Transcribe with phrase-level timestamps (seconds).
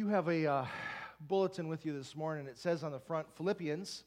[0.00, 0.64] you have a uh,
[1.28, 4.04] bulletin with you this morning, it says on the front Philippians.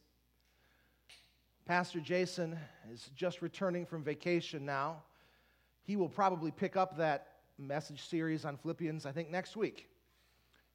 [1.68, 2.58] Pastor Jason
[2.92, 5.04] is just returning from vacation now.
[5.84, 7.28] He will probably pick up that
[7.60, 9.88] message series on Philippians, I think, next week.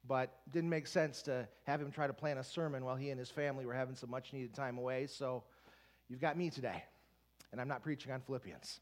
[0.07, 3.19] But didn't make sense to have him try to plan a sermon while he and
[3.19, 5.05] his family were having some much needed time away.
[5.05, 5.43] So
[6.07, 6.81] you've got me today,
[7.51, 8.79] and I'm not preaching on Philippians.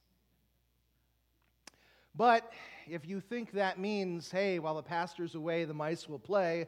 [2.18, 2.52] But
[2.90, 6.66] if you think that means, hey, while the pastor's away, the mice will play,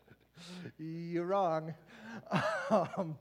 [0.78, 1.74] you're wrong.
[2.70, 3.18] um,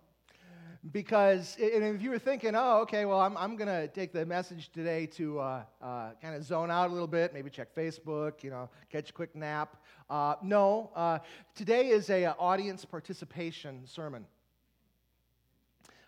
[0.93, 4.26] because and if you were thinking, oh, okay, well, I'm, I'm going to take the
[4.26, 8.43] message today to uh, uh, kind of zone out a little bit, maybe check Facebook,
[8.43, 9.76] you know, catch a quick nap.
[10.09, 11.20] Uh, no, uh,
[11.54, 14.26] today is a uh, audience participation sermon.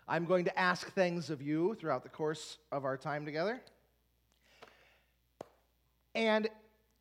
[0.08, 3.60] I'm going to ask things of you throughout the course of our time together.
[6.14, 6.48] And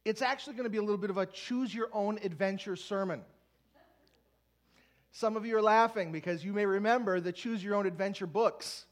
[0.05, 3.21] it's actually going to be a little bit of a choose your own adventure sermon.
[5.11, 8.85] Some of you are laughing because you may remember the choose your own adventure books.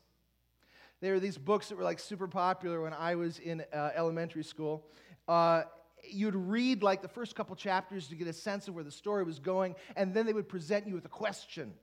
[1.02, 4.44] They were these books that were like super popular when I was in uh, elementary
[4.44, 4.86] school.
[5.28, 5.64] Uh,
[6.08, 9.24] you'd read like the first couple chapters to get a sense of where the story
[9.24, 11.74] was going, and then they would present you with a question,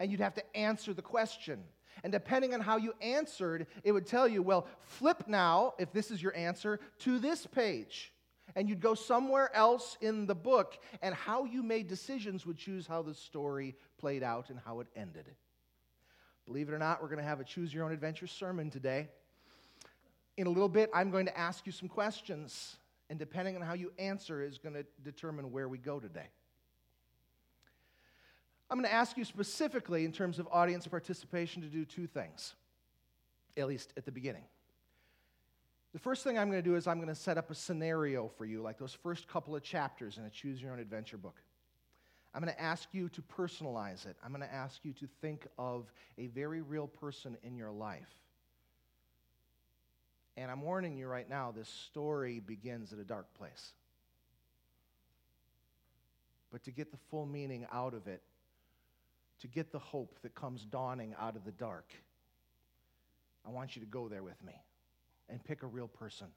[0.00, 1.62] and you'd have to answer the question.
[2.04, 6.10] And depending on how you answered, it would tell you, well, flip now, if this
[6.10, 8.12] is your answer, to this page.
[8.56, 12.86] And you'd go somewhere else in the book, and how you made decisions would choose
[12.86, 15.26] how the story played out and how it ended.
[16.44, 19.08] Believe it or not, we're going to have a choose your own adventure sermon today.
[20.36, 22.76] In a little bit, I'm going to ask you some questions,
[23.10, 26.26] and depending on how you answer, is going to determine where we go today.
[28.72, 32.54] I'm going to ask you specifically, in terms of audience participation, to do two things,
[33.54, 34.44] at least at the beginning.
[35.92, 38.28] The first thing I'm going to do is I'm going to set up a scenario
[38.28, 41.36] for you, like those first couple of chapters in a Choose Your Own Adventure book.
[42.34, 44.16] I'm going to ask you to personalize it.
[44.24, 48.08] I'm going to ask you to think of a very real person in your life.
[50.38, 53.74] And I'm warning you right now, this story begins at a dark place.
[56.50, 58.22] But to get the full meaning out of it,
[59.42, 61.92] to get the hope that comes dawning out of the dark,
[63.46, 64.54] I want you to go there with me
[65.28, 66.28] and pick a real person.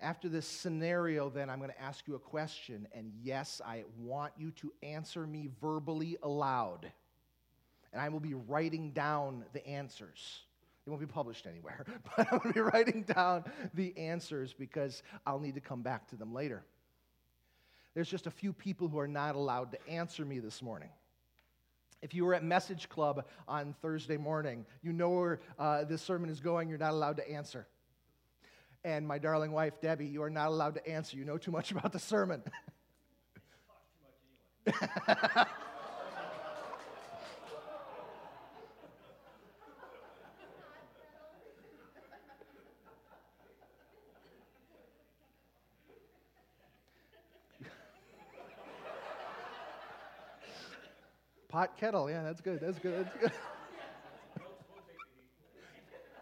[0.00, 4.32] After this scenario, then, I'm going to ask you a question, and yes, I want
[4.36, 6.90] you to answer me verbally aloud.
[7.92, 10.40] And I will be writing down the answers.
[10.84, 11.84] They won't be published anywhere,
[12.16, 16.08] but I'm going to be writing down the answers because I'll need to come back
[16.08, 16.64] to them later.
[17.94, 20.90] There's just a few people who are not allowed to answer me this morning.
[22.02, 26.30] If you were at Message Club on Thursday morning, you know where uh, this sermon
[26.30, 27.66] is going, you're not allowed to answer.
[28.84, 31.18] And my darling wife, Debbie, you are not allowed to answer.
[31.18, 32.42] You know too much about the sermon.
[51.50, 52.60] Pot kettle, yeah, that's good.
[52.60, 53.04] That's good.
[53.04, 53.32] That's good.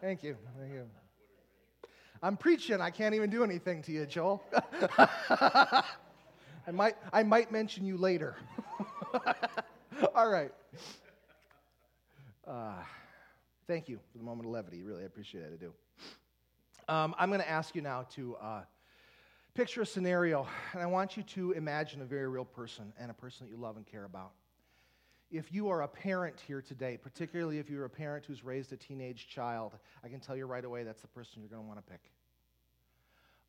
[0.00, 0.37] Thank you.
[0.59, 0.84] Thank you.
[2.22, 2.81] I'm preaching.
[2.81, 4.43] I can't even do anything to you, Joel.
[4.99, 5.83] I
[6.72, 8.37] might, I might mention you later.
[10.15, 10.50] All right.
[12.47, 12.72] Uh,
[13.66, 14.83] thank you for the moment of levity.
[14.83, 15.53] Really, I appreciate it.
[15.53, 15.72] I do.
[16.91, 18.60] Um, I'm going to ask you now to uh,
[19.53, 23.15] picture a scenario, and I want you to imagine a very real person and a
[23.15, 24.31] person that you love and care about
[25.31, 28.77] if you are a parent here today, particularly if you're a parent who's raised a
[28.77, 31.84] teenage child, I can tell you right away that's the person you're going to want
[31.84, 32.11] to pick.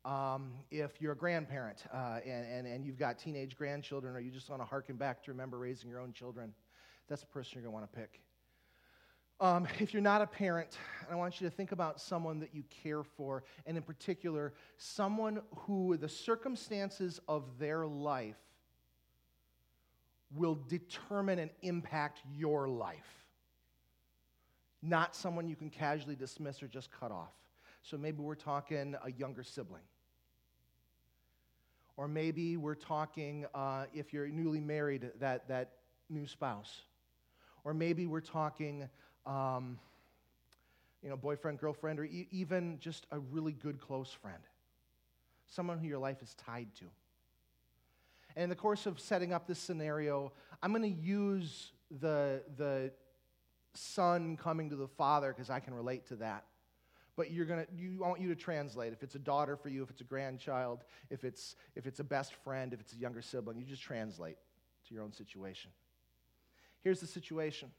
[0.04, 4.30] Um, if you're a grandparent uh, and, and, and you've got teenage grandchildren, or you
[4.30, 6.54] just want to harken back to remember raising your own children,
[7.08, 8.20] that's the person you're going to want to pick.
[9.40, 10.76] Um, if you're not a parent,
[11.10, 15.40] I want you to think about someone that you care for, and in particular, someone
[15.56, 18.36] who the circumstances of their life
[20.34, 23.24] will determine and impact your life.
[24.82, 27.32] Not someone you can casually dismiss or just cut off.
[27.82, 29.82] So maybe we're talking a younger sibling.
[31.96, 35.72] Or maybe we're talking, uh, if you're newly married, that, that
[36.08, 36.82] new spouse.
[37.64, 38.88] Or maybe we're talking,
[39.26, 39.78] um,
[41.02, 44.42] you know, boyfriend, girlfriend, or e- even just a really good close friend.
[45.46, 46.84] Someone who your life is tied to.
[48.36, 50.32] And in the course of setting up this scenario,
[50.62, 52.92] I'm going to use the, the
[53.74, 56.44] son coming to the father because I can relate to that.
[57.16, 58.92] but you're gonna you I want you to translate.
[58.92, 62.04] If it's a daughter for you, if it's a grandchild, if it's if it's a
[62.04, 64.38] best friend, if it's a younger sibling, you just translate
[64.88, 65.70] to your own situation.
[66.82, 67.70] Here's the situation.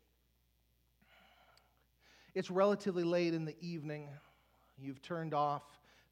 [2.36, 4.10] It's relatively late in the evening.
[4.78, 5.64] You've turned off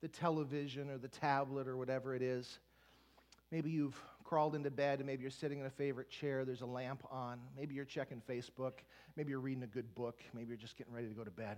[0.01, 2.59] the television or the tablet or whatever it is.
[3.51, 6.45] Maybe you've crawled into bed and maybe you're sitting in a favorite chair.
[6.45, 7.39] There's a lamp on.
[7.57, 8.73] Maybe you're checking Facebook.
[9.15, 10.19] Maybe you're reading a good book.
[10.35, 11.57] Maybe you're just getting ready to go to bed.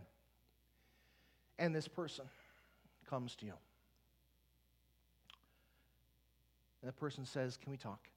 [1.60, 2.24] And this person
[3.10, 3.54] comes to you.
[6.82, 8.08] And the person says, Can we talk?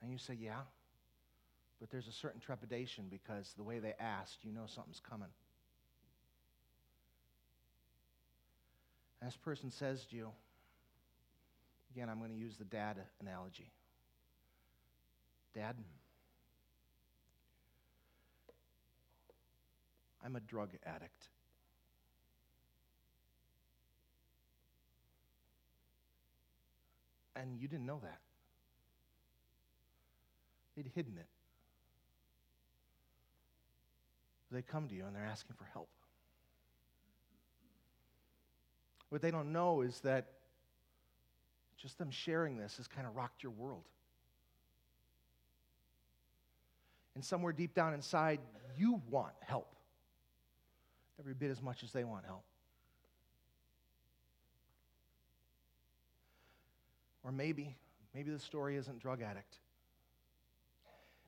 [0.00, 0.60] And you say, Yeah.
[1.80, 5.30] But there's a certain trepidation because the way they asked, you know something's coming.
[9.20, 10.28] And this person says to you,
[11.94, 13.70] again, I'm going to use the dad analogy.
[15.54, 15.76] Dad,
[20.24, 21.28] I'm a drug addict.
[27.34, 28.18] And you didn't know that.
[30.76, 31.26] They'd hidden it.
[34.52, 35.88] They come to you and they're asking for help.
[39.08, 40.26] What they don't know is that
[41.80, 43.84] just them sharing this has kind of rocked your world.
[47.14, 48.40] And somewhere deep down inside,
[48.76, 49.74] you want help
[51.18, 52.44] every bit as much as they want help.
[57.22, 57.76] Or maybe,
[58.14, 59.58] maybe the story isn't drug addict.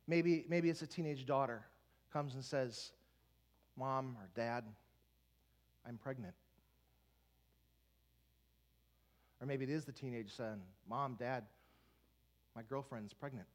[0.06, 1.62] Maybe, maybe it's a teenage daughter
[2.12, 2.92] comes and says,
[3.76, 4.64] Mom or Dad,
[5.86, 6.34] I'm pregnant.
[9.42, 11.42] Or maybe it is the teenage son, Mom, Dad,
[12.54, 13.48] my girlfriend's pregnant.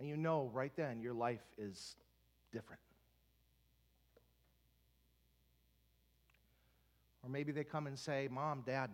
[0.00, 1.94] And you know right then your life is
[2.50, 2.80] different.
[7.22, 8.88] Or maybe they come and say, Mom, Dad,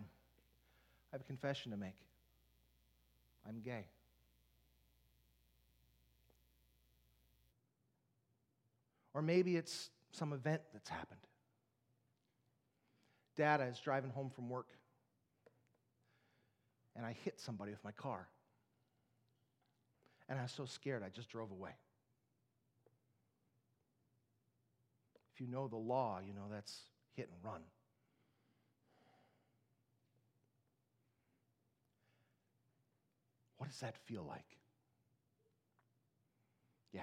[1.13, 1.95] I have a confession to make.
[3.49, 3.85] I'm gay.
[9.13, 11.21] Or maybe it's some event that's happened.
[13.37, 14.69] Dad, I was driving home from work
[16.97, 18.29] and I hit somebody with my car.
[20.29, 21.73] And I was so scared, I just drove away.
[25.35, 26.73] If you know the law, you know that's
[27.15, 27.61] hit and run.
[33.59, 34.45] What does that feel like?
[36.93, 37.03] Yeah.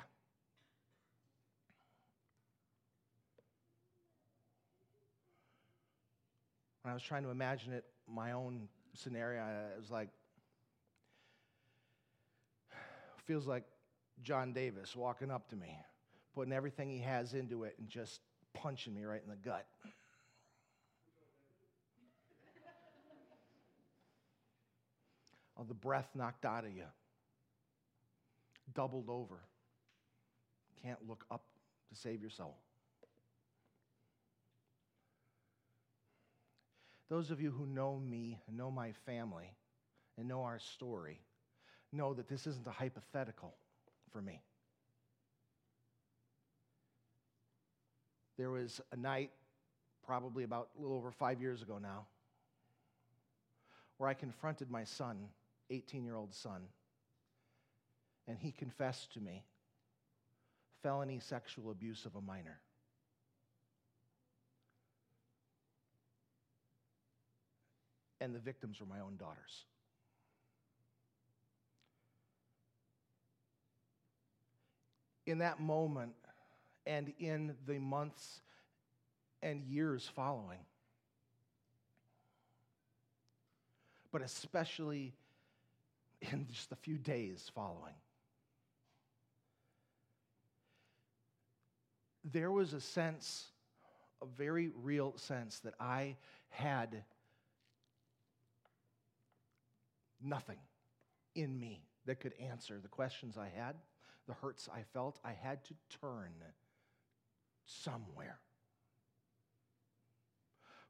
[6.82, 10.10] When I was trying to imagine it, my own scenario, it was like,
[13.26, 13.64] feels like
[14.24, 15.78] John Davis walking up to me,
[16.34, 18.22] putting everything he has into it and just
[18.54, 19.68] punching me right in the gut.
[25.56, 26.86] All the breath knocked out of you,
[28.74, 29.40] doubled over.
[30.84, 31.44] Can't look up
[31.90, 32.58] to save your soul.
[37.12, 39.54] Those of you who know me, know my family,
[40.18, 41.20] and know our story,
[41.92, 43.54] know that this isn't a hypothetical
[44.14, 44.42] for me.
[48.38, 49.32] There was a night,
[50.06, 52.06] probably about a little over five years ago now,
[53.98, 55.28] where I confronted my son,
[55.70, 56.62] 18 year old son,
[58.26, 59.44] and he confessed to me
[60.82, 62.62] felony sexual abuse of a minor.
[68.22, 69.66] And the victims were my own daughters.
[75.26, 76.14] In that moment
[76.86, 78.42] and in the months
[79.42, 80.60] and years following,
[84.12, 85.14] but especially
[86.22, 87.96] in just a few days following,
[92.24, 93.48] there was a sense,
[94.22, 96.18] a very real sense, that I
[96.50, 97.04] had
[100.24, 100.60] nothing
[101.36, 103.76] in me that could answer the questions I had,
[104.28, 105.20] the hurts I felt.
[105.24, 106.32] I had to turn
[107.66, 108.40] somewhere.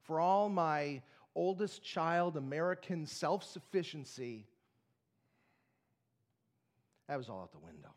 [0.03, 1.01] For all my
[1.35, 4.47] oldest child American self sufficiency,
[7.07, 7.93] that was all out the window.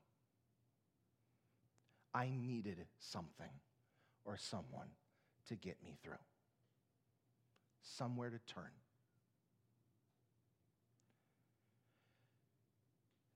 [2.14, 3.50] I needed something
[4.24, 4.86] or someone
[5.48, 6.12] to get me through,
[7.82, 8.70] somewhere to turn.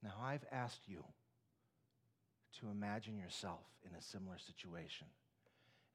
[0.03, 1.05] Now, I've asked you
[2.61, 5.07] to imagine yourself in a similar situation.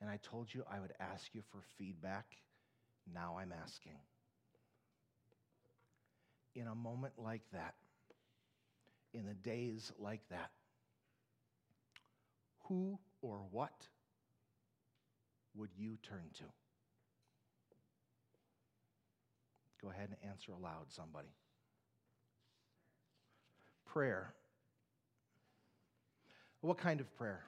[0.02, 2.26] And I told you I would ask you for feedback.
[3.14, 3.98] Now I'm asking.
[6.56, 7.74] In a moment like that,
[9.14, 10.52] in the days like that,
[12.66, 13.88] who or what
[15.56, 16.44] would you turn to?
[19.82, 21.30] Go ahead and answer aloud, somebody.
[23.94, 24.34] Prayer.
[26.62, 27.44] What kind of prayer?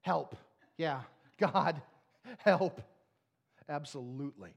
[0.00, 0.36] Help.
[0.78, 1.00] Yeah.
[1.38, 1.82] God,
[2.38, 2.80] help.
[3.68, 4.54] Absolutely.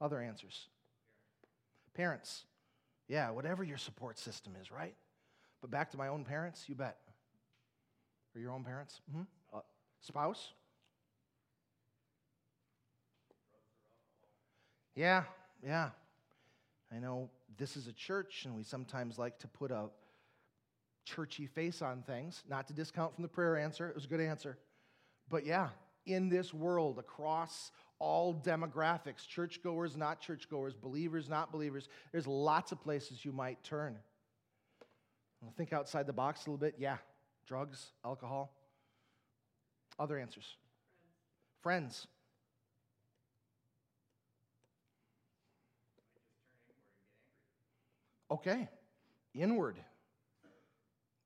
[0.00, 0.68] Other answers?
[1.94, 2.44] Parents.
[3.08, 4.94] Yeah, whatever your support system is, right?
[5.60, 6.98] But back to my own parents, you bet.
[8.34, 9.00] Or your own parents?
[9.10, 9.22] Mm-hmm.
[9.56, 9.60] Uh,
[10.00, 10.52] spouse?
[14.94, 15.24] Yeah,
[15.64, 15.90] yeah.
[16.94, 19.86] I know this is a church, and we sometimes like to put a
[21.04, 22.42] churchy face on things.
[22.48, 24.58] Not to discount from the prayer answer, it was a good answer.
[25.28, 25.68] But yeah,
[26.06, 32.80] in this world, across all demographics, churchgoers, not churchgoers, believers, not believers, there's lots of
[32.82, 33.96] places you might turn.
[35.46, 36.74] i think outside the box a little bit.
[36.78, 36.98] Yeah,
[37.46, 38.54] drugs, alcohol.
[39.98, 40.56] Other answers.
[41.62, 41.94] Friends.
[41.94, 42.13] Friends.
[48.30, 48.68] Okay,
[49.34, 49.78] inward.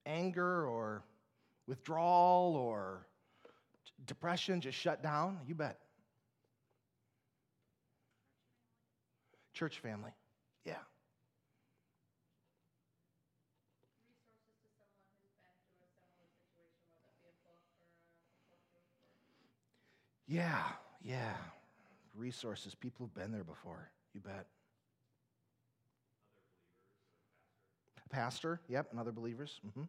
[0.07, 1.05] Anger or
[1.67, 3.07] withdrawal or
[4.07, 5.39] depression just shut down?
[5.47, 5.79] You bet.
[9.53, 10.13] Church family.
[10.65, 10.77] Yeah.
[20.27, 20.63] Yeah,
[21.03, 21.35] yeah.
[22.15, 22.75] Resources.
[22.75, 23.91] People have been there before.
[24.15, 24.47] You bet.
[28.09, 29.61] Pastor, yep, and other believers.
[29.67, 29.85] Mm-hmm.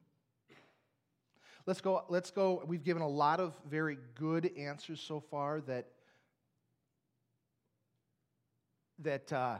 [1.66, 2.64] Let's go, let's go.
[2.66, 5.88] We've given a lot of very good answers so far that,
[9.00, 9.60] that uh,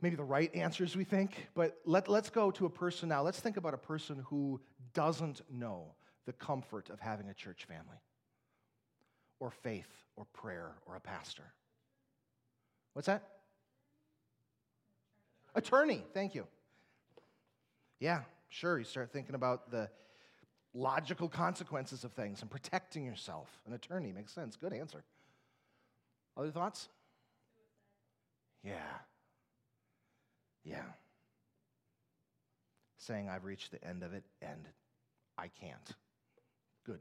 [0.00, 3.22] maybe the right answers we think, but let, let's go to a person now.
[3.22, 4.60] Let's think about a person who
[4.92, 5.94] doesn't know
[6.26, 7.96] the comfort of having a church family,
[9.40, 11.52] or faith, or prayer, or a pastor.
[12.92, 13.22] What's that?
[15.54, 16.46] Attorney, thank you.
[18.02, 18.78] Yeah, sure.
[18.78, 19.88] You start thinking about the
[20.74, 23.48] logical consequences of things and protecting yourself.
[23.64, 24.56] An attorney makes sense.
[24.56, 25.04] Good answer.
[26.36, 26.88] Other thoughts?
[28.64, 28.74] Yeah.
[30.64, 30.82] Yeah.
[32.98, 34.66] Saying, I've reached the end of it and
[35.38, 35.94] I can't.
[36.84, 36.98] Good.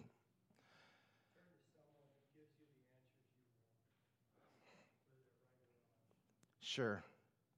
[6.60, 7.04] Sure.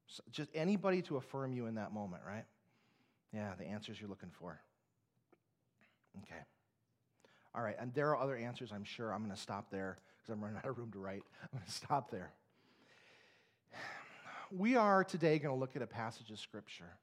[0.08, 2.46] So just anybody to affirm you in that moment, right?
[3.34, 4.62] Yeah, the answers you're looking for.
[6.24, 6.42] Okay.
[7.56, 9.12] All right, and there are other answers, I'm sure.
[9.12, 11.24] I'm going to stop there because I'm running out of room to write.
[11.42, 12.32] I'm going to stop there.
[14.52, 16.98] We are today going to look at a passage of Scripture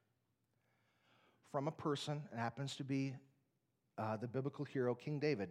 [1.50, 3.14] from a person, it happens to be
[3.98, 5.50] uh, the biblical hero, King David,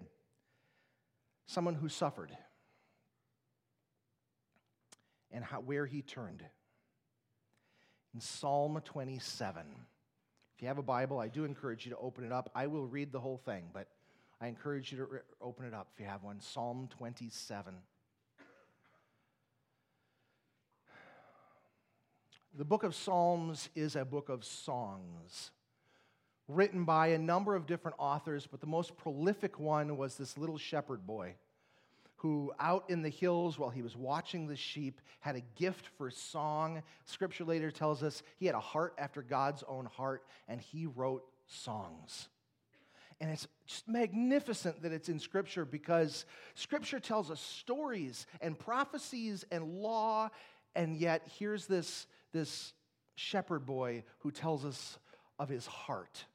[1.45, 2.31] someone who suffered,
[5.31, 6.43] and how, where he turned.
[8.13, 9.61] In Psalm 27.
[10.59, 12.51] If you have a Bible, I do encourage you to open it up.
[12.53, 13.87] I will read the whole thing, but
[14.41, 16.41] I encourage you to re- open it up if you have one.
[16.41, 17.75] Psalm 27.
[22.57, 25.51] The book of Psalms is a book of songs
[26.49, 30.57] written by a number of different authors, but the most prolific one was this little
[30.57, 31.35] shepherd boy
[32.19, 36.11] who, out in the hills while he was watching the sheep, had a gift for
[36.11, 36.83] song.
[37.05, 41.23] Scripture later tells us he had a heart after God's own heart, and he wrote
[41.47, 42.27] songs.
[43.21, 49.45] And it's just magnificent that it's in Scripture because Scripture tells us stories and prophecies
[49.49, 50.29] and law,
[50.75, 52.73] and yet here's this, this
[53.15, 54.99] shepherd boy who tells us
[55.37, 56.25] of his heart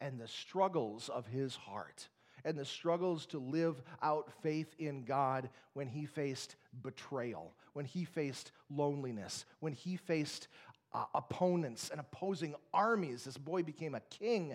[0.00, 2.08] and the struggles of his heart
[2.44, 8.04] and the struggles to live out faith in God when he faced betrayal, when he
[8.04, 10.48] faced loneliness, when he faced
[10.94, 13.24] uh, opponents and opposing armies.
[13.24, 14.54] This boy became a king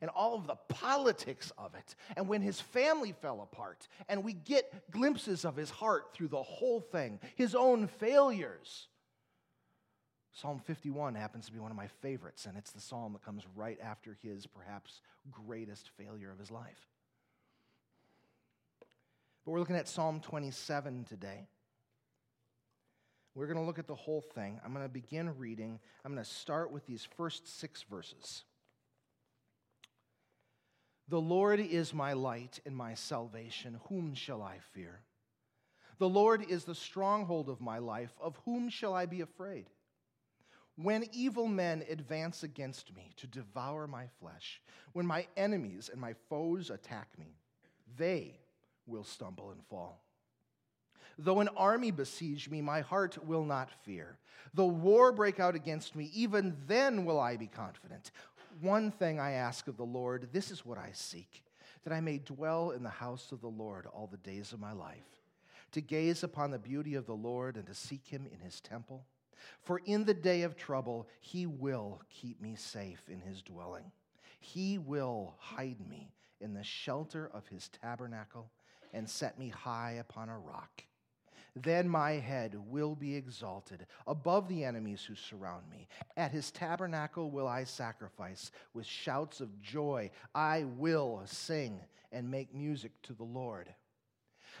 [0.00, 3.86] and all of the politics of it, and when his family fell apart.
[4.08, 8.88] And we get glimpses of his heart through the whole thing, his own failures.
[10.32, 13.44] Psalm 51 happens to be one of my favorites, and it's the psalm that comes
[13.54, 16.88] right after his perhaps greatest failure of his life.
[19.44, 21.48] But we're looking at Psalm 27 today.
[23.34, 24.60] We're going to look at the whole thing.
[24.64, 25.80] I'm going to begin reading.
[26.04, 28.44] I'm going to start with these first six verses.
[31.08, 33.80] The Lord is my light and my salvation.
[33.88, 35.00] Whom shall I fear?
[35.98, 38.12] The Lord is the stronghold of my life.
[38.22, 39.66] Of whom shall I be afraid?
[40.76, 46.14] When evil men advance against me to devour my flesh, when my enemies and my
[46.28, 47.36] foes attack me,
[47.96, 48.40] they
[48.86, 50.02] will stumble and fall.
[51.18, 54.18] Though an army besiege me, my heart will not fear.
[54.52, 58.10] Though war break out against me, even then will I be confident.
[58.60, 61.44] One thing I ask of the Lord, this is what I seek,
[61.84, 64.72] that I may dwell in the house of the Lord all the days of my
[64.72, 65.22] life,
[65.72, 69.04] to gaze upon the beauty of the Lord and to seek him in his temple.
[69.62, 73.92] For in the day of trouble, he will keep me safe in his dwelling.
[74.40, 78.50] He will hide me in the shelter of his tabernacle
[78.94, 80.84] and set me high upon a rock.
[81.56, 85.86] Then my head will be exalted above the enemies who surround me.
[86.16, 90.10] At his tabernacle will I sacrifice with shouts of joy.
[90.34, 93.68] I will sing and make music to the Lord.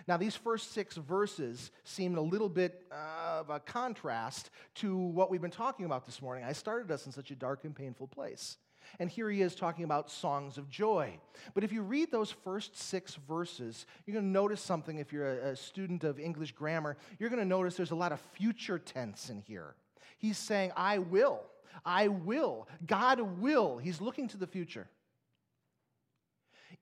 [0.06, 5.40] Now, these first six verses seem a little bit of a contrast to what we've
[5.40, 6.44] been talking about this morning.
[6.44, 8.56] I started us in such a dark and painful place.
[8.98, 11.18] And here he is talking about songs of joy.
[11.54, 15.38] But if you read those first six verses, you're going to notice something if you're
[15.40, 16.96] a, student of English grammar.
[17.18, 19.74] You're going to notice there's a lot of future tense in here.
[20.18, 21.42] He's saying, I will.
[21.84, 22.68] I will.
[22.86, 23.78] God will.
[23.78, 24.88] He's looking to the future.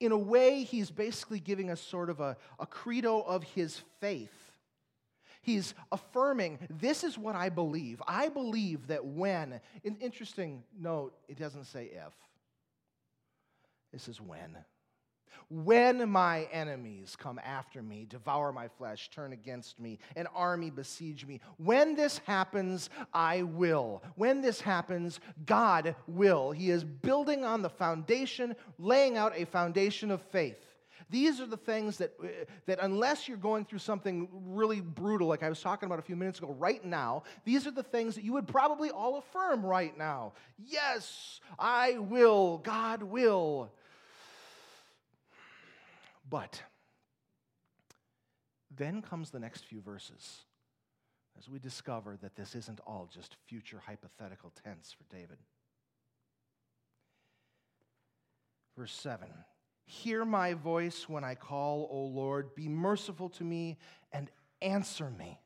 [0.01, 4.42] In a way, he's basically giving us sort of a, a credo of his faith
[5.43, 8.01] He's affirming, this is what I believe.
[8.07, 12.13] I believe that when, an interesting note, it doesn't say if.
[13.93, 14.57] This is when.
[15.51, 21.27] When my enemies come after me, devour my flesh, turn against me, an army besiege
[21.27, 24.03] me, when this happens, I will.
[24.15, 26.53] When this happens, God will.
[26.53, 30.57] He is building on the foundation, laying out a foundation of faith.
[31.13, 32.27] These are the things that, uh,
[32.65, 36.17] that, unless you're going through something really brutal, like I was talking about a few
[36.17, 39.97] minutes ago, right now, these are the things that you would probably all affirm right
[39.97, 40.33] now.
[40.59, 42.59] Yes, I will.
[42.59, 43.71] God will.
[46.31, 46.63] But
[48.75, 50.47] then comes the next few verses
[51.39, 55.37] as we discover that this isn't all just future hypothetical tense for David.
[58.79, 59.29] Verse 7
[59.85, 62.55] Hear my voice when I call, O Lord.
[62.55, 63.79] Be merciful to me
[64.13, 65.39] and answer me.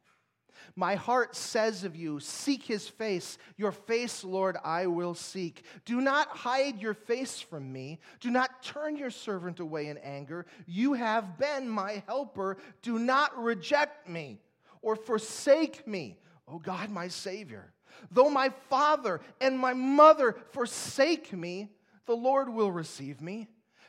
[0.75, 3.39] My heart says of you, Seek his face.
[3.57, 5.65] Your face, Lord, I will seek.
[5.85, 8.01] Do not hide your face from me.
[8.21, 10.47] Do not turn your servant away in anger.
[10.67, 12.57] You have been my helper.
[12.83, 14.41] Do not reject me
[14.83, 16.19] or forsake me,
[16.49, 17.73] O God, my Savior.
[18.11, 21.71] Though my father and my mother forsake me,
[22.07, 23.49] the Lord will receive me.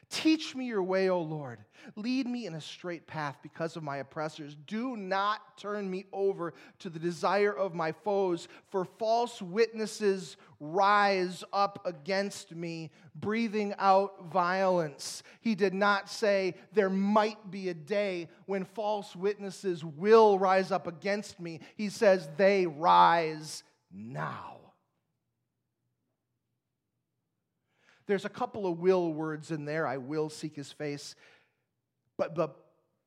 [0.09, 1.59] Teach me your way, O Lord.
[1.97, 4.55] Lead me in a straight path because of my oppressors.
[4.65, 11.43] Do not turn me over to the desire of my foes, for false witnesses rise
[11.51, 15.23] up against me, breathing out violence.
[15.41, 20.87] He did not say, There might be a day when false witnesses will rise up
[20.87, 21.59] against me.
[21.75, 24.66] He says, They rise now.
[28.07, 29.85] There's a couple of will words in there.
[29.85, 31.15] I will seek his face.
[32.17, 32.49] But the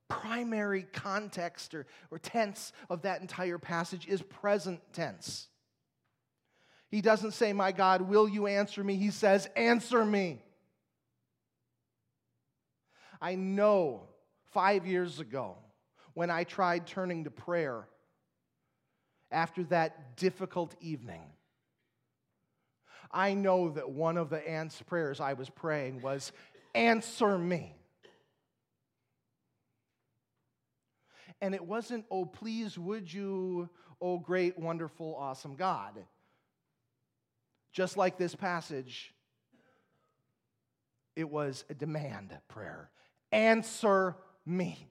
[0.09, 5.49] primary context or, or tense of that entire passage is present tense.
[6.91, 8.97] He doesn't say, My God, will you answer me?
[8.97, 10.43] He says, Answer me.
[13.23, 14.03] I know
[14.53, 15.57] five years ago
[16.15, 17.87] when I tried turning to prayer
[19.31, 21.23] after that difficult evening
[23.11, 26.33] I know that one of the aunt's prayers I was praying was,
[26.75, 27.75] Answer me.
[31.41, 33.69] And it wasn't, Oh, please, would you,
[34.01, 35.95] oh, great, wonderful, awesome God.
[37.73, 39.15] Just like this passage,
[41.17, 42.91] it was a demand prayer
[43.33, 44.89] Answer me.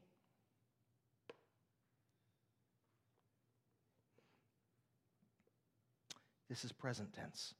[6.49, 7.53] This is present tense.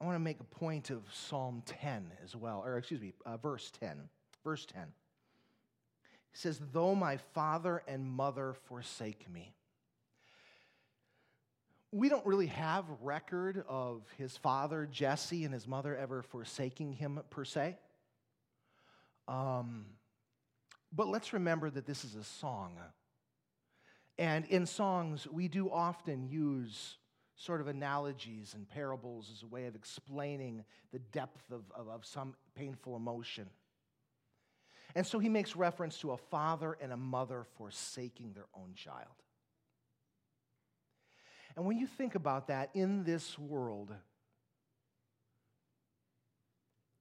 [0.00, 3.36] I want to make a point of Psalm 10 as well, or excuse me, uh,
[3.36, 4.08] verse 10.
[4.42, 4.82] Verse 10.
[6.32, 9.52] He says, Though my father and mother forsake me.
[11.92, 17.20] We don't really have record of his father, Jesse, and his mother ever forsaking him
[17.30, 17.76] per se.
[19.26, 19.86] Um,
[20.92, 22.76] but let's remember that this is a song.
[24.18, 26.96] And in songs, we do often use
[27.40, 32.04] sort of analogies and parables as a way of explaining the depth of, of, of
[32.04, 33.46] some painful emotion.
[34.94, 39.06] And so he makes reference to a father and a mother forsaking their own child.
[41.56, 43.90] And when you think about that in this world,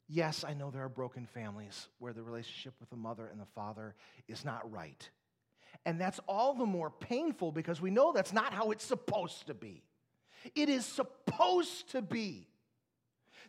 [0.08, 3.46] yes, I know there are broken families where the relationship with the mother and the
[3.46, 3.94] father
[4.30, 5.10] is not right.
[5.86, 9.54] And that's all the more painful because we know that's not how it's supposed to
[9.54, 9.84] be.
[10.56, 12.50] It is supposed to be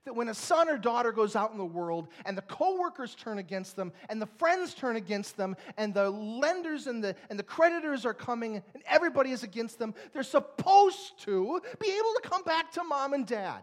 [0.04, 3.38] that when a son or daughter goes out in the world and the coworkers turn
[3.38, 7.44] against them and the friends turn against them and the lenders and the, and the
[7.44, 12.42] creditors are coming and everybody is against them, they're supposed to be able to come
[12.44, 13.62] back to mom and dad.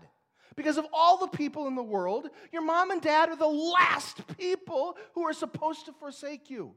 [0.55, 4.25] Because of all the people in the world, your mom and dad are the last
[4.37, 6.73] people who are supposed to forsake you.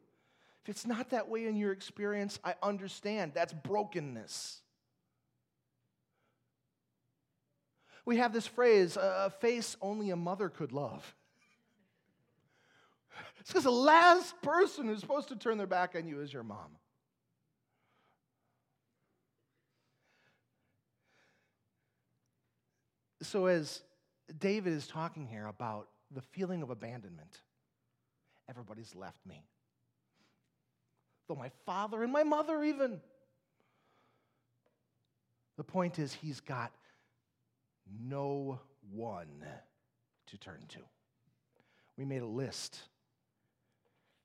[0.62, 3.32] If it's not that way in your experience, I understand.
[3.34, 4.60] That's brokenness.
[8.04, 11.14] We have this phrase a face only a mother could love.
[13.40, 16.42] It's because the last person who's supposed to turn their back on you is your
[16.42, 16.76] mom.
[23.22, 23.82] So, as
[24.38, 27.40] David is talking here about the feeling of abandonment,
[28.48, 29.42] everybody's left me.
[31.28, 33.00] Though my father and my mother, even.
[35.56, 36.72] The point is, he's got
[37.98, 38.61] no
[38.92, 39.44] one
[40.26, 40.81] to turn to.
[41.96, 42.81] We made a list.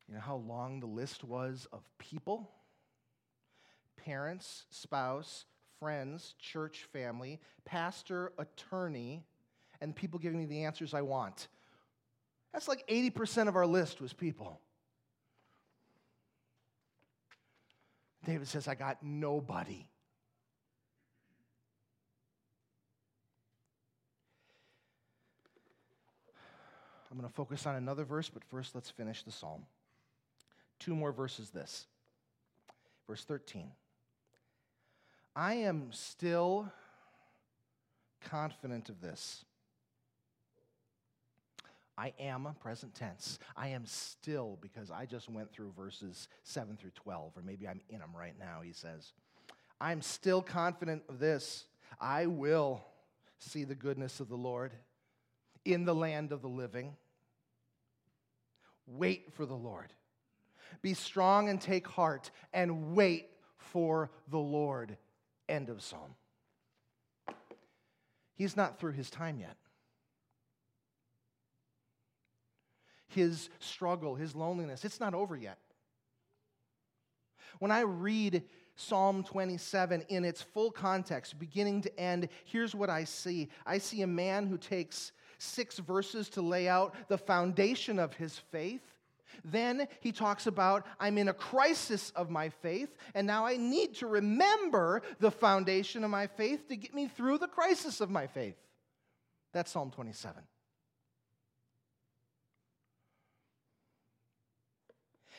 [0.08, 2.51] You know how long the list was of people?
[3.97, 5.45] Parents, spouse,
[5.80, 9.23] friends, church family, pastor, attorney,
[9.82, 11.47] and people giving me the answers I want.
[12.54, 14.62] That's like 80% of our list was people.
[18.25, 19.86] David says, I got nobody.
[27.15, 29.62] I'm going to focus on another verse, but first let's finish the psalm.
[30.80, 31.86] Two more verses this.
[33.08, 33.71] Verse 13.
[35.34, 36.69] I am still
[38.30, 39.45] confident of this.
[41.97, 43.39] I am, present tense.
[43.56, 47.80] I am still, because I just went through verses 7 through 12, or maybe I'm
[47.88, 49.13] in them right now, he says.
[49.80, 51.63] I'm still confident of this.
[52.01, 52.84] I will
[53.39, 54.73] see the goodness of the Lord
[55.63, 56.97] in the land of the living.
[58.88, 59.93] Wait for the Lord.
[60.82, 64.98] Be strong and take heart and wait for the Lord.
[65.48, 66.15] End of Psalm.
[68.36, 69.56] He's not through his time yet.
[73.08, 75.58] His struggle, his loneliness, it's not over yet.
[77.60, 78.43] When I read
[78.76, 84.02] Psalm 27 in its full context, beginning to end, here's what I see I see
[84.02, 88.82] a man who takes six verses to lay out the foundation of his faith.
[89.43, 93.95] Then he talks about, I'm in a crisis of my faith, and now I need
[93.95, 98.28] to remember the foundation of my faith to get me through the crisis of my
[98.28, 98.56] faith.
[99.52, 100.41] That's Psalm 27.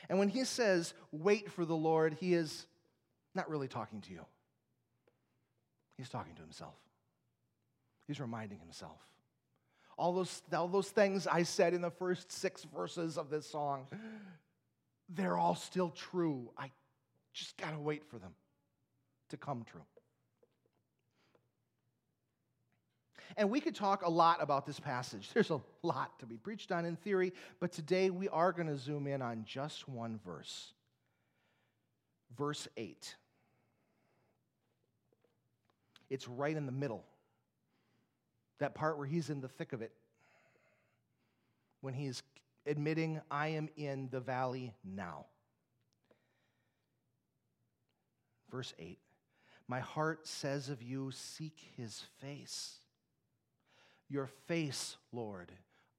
[0.09, 2.67] And when he says, wait for the Lord, he is
[3.35, 4.25] not really talking to you.
[5.97, 6.75] He's talking to himself.
[8.07, 8.99] He's reminding himself
[9.97, 13.87] all those, all those things I said in the first six verses of this song,
[15.09, 16.51] they're all still true.
[16.57, 16.71] I
[17.33, 18.35] just got to wait for them
[19.31, 19.83] to come true.
[23.39, 25.31] And we could talk a lot about this passage.
[25.35, 28.77] There's a lot to be preached on in theory, but today we are going to
[28.77, 30.73] zoom in on just one verse.
[32.37, 33.15] Verse 8.
[36.09, 37.05] It's right in the middle
[38.59, 39.93] that part where he's in the thick of it,
[41.81, 42.23] when he's
[42.67, 45.27] admitting, I am in the valley now.
[48.51, 48.99] Verse 8
[49.69, 52.77] My heart says of you, seek his face.
[54.09, 55.51] Your face, Lord,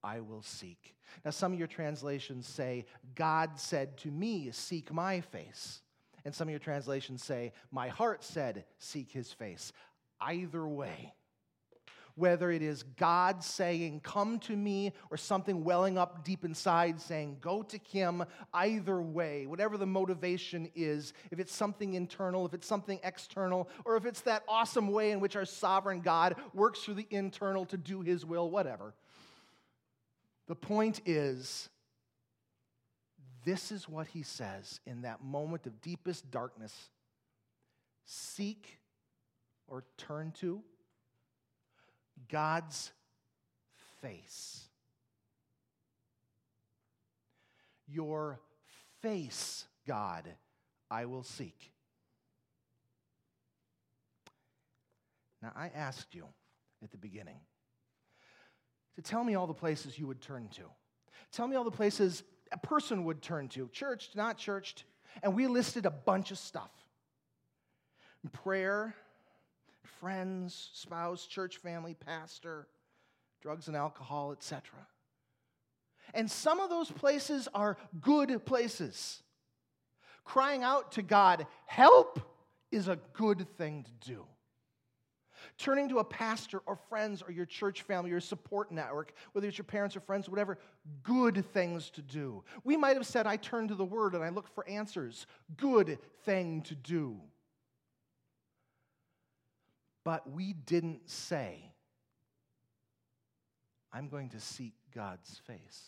[0.03, 0.95] I will seek.
[1.25, 5.81] Now, some of your translations say, God said to me, Seek my face.
[6.25, 9.73] And some of your translations say, My heart said, Seek his face.
[10.19, 11.13] Either way,
[12.17, 17.37] whether it is God saying, Come to me, or something welling up deep inside saying,
[17.39, 22.67] Go to Him, either way, whatever the motivation is, if it's something internal, if it's
[22.67, 26.95] something external, or if it's that awesome way in which our sovereign God works through
[26.95, 28.93] the internal to do His will, whatever.
[30.47, 31.69] The point is,
[33.45, 36.89] this is what He says in that moment of deepest darkness
[38.05, 38.79] seek
[39.67, 40.63] or turn to
[42.29, 42.91] God's
[44.01, 44.65] face.
[47.87, 48.39] Your
[49.01, 50.27] face, God,
[50.89, 51.71] I will seek.
[55.41, 56.25] Now, I asked you
[56.83, 57.39] at the beginning
[58.95, 60.63] to tell me all the places you would turn to.
[61.31, 64.85] Tell me all the places a person would turn to, churched, not churched.
[65.23, 66.71] And we listed a bunch of stuff
[68.27, 68.95] prayer,
[69.99, 72.67] friends, spouse, church family, pastor,
[73.41, 74.61] drugs and alcohol, etc.
[76.13, 79.21] And some of those places are good places.
[80.23, 82.19] Crying out to God, help,
[82.71, 84.25] is a good thing to do.
[85.57, 89.57] Turning to a pastor or friends or your church family, your support network, whether it's
[89.57, 90.57] your parents or friends, whatever,
[91.03, 92.43] good things to do.
[92.63, 95.25] We might have said, I turn to the Word and I look for answers.
[95.55, 97.17] Good thing to do.
[100.07, 101.73] But we didn't say,
[103.91, 105.83] I'm going to seek God's face.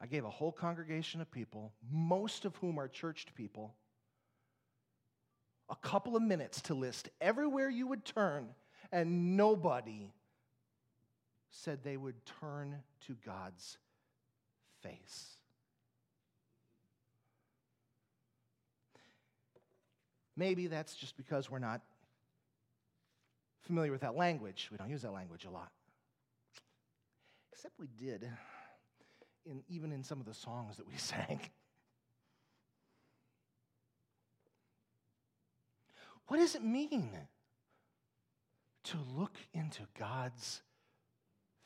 [0.00, 3.74] I gave a whole congregation of people, most of whom are churched people,
[5.68, 8.48] a couple of minutes to list everywhere you would turn,
[8.90, 10.14] and nobody
[11.50, 12.76] said they would turn
[13.06, 13.76] to God's
[14.82, 15.36] face.
[20.36, 21.80] Maybe that's just because we're not
[23.62, 24.68] familiar with that language.
[24.70, 25.70] We don't use that language a lot.
[27.52, 28.28] Except we did,
[29.46, 31.40] in, even in some of the songs that we sang.
[36.26, 37.10] What does it mean
[38.84, 40.62] to look into God's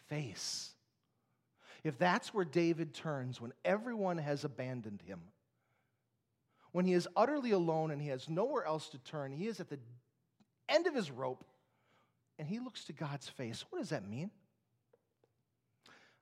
[0.09, 0.73] face?
[1.85, 5.21] If that's where David turns when everyone has abandoned him,
[6.73, 9.69] when he is utterly alone and he has nowhere else to turn, he is at
[9.69, 9.79] the
[10.69, 11.45] end of his rope
[12.39, 13.65] and he looks to God's face.
[13.71, 14.31] What does that mean?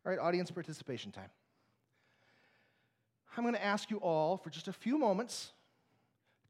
[0.05, 1.31] All right, audience participation time.
[3.37, 5.53] I'm going to ask you all for just a few moments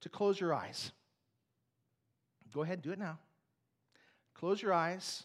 [0.03, 0.93] to close your eyes.
[2.53, 3.19] Go ahead, do it now.
[4.35, 5.25] Close your eyes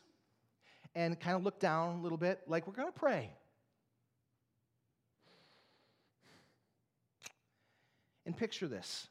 [0.96, 3.32] and kind of look down a little bit like we're going to pray.
[8.26, 9.08] And picture this.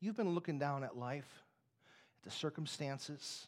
[0.00, 1.44] You've been looking down at life,
[2.18, 3.46] at the circumstances,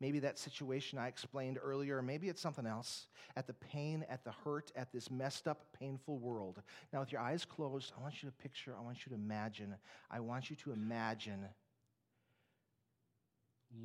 [0.00, 4.24] maybe that situation I explained earlier, or maybe it's something else, at the pain, at
[4.24, 6.62] the hurt, at this messed up, painful world.
[6.92, 9.76] Now, with your eyes closed, I want you to picture, I want you to imagine,
[10.10, 11.46] I want you to imagine